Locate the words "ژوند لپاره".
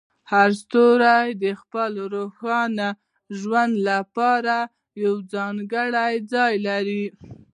3.39-4.55